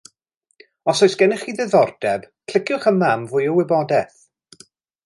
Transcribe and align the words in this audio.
Os 0.93 1.01
oes 1.07 1.17
gennych 1.19 1.43
chi 1.49 1.53
ddiddordeb, 1.59 2.27
cliciwch 2.53 2.91
yma 2.95 3.13
am 3.19 3.31
fwy 3.35 3.47
o 3.53 3.55
wybodaeth 3.61 4.27